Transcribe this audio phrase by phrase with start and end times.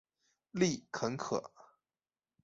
[0.53, 1.51] 丽肯可